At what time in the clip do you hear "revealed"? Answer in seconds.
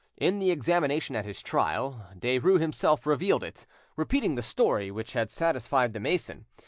3.05-3.43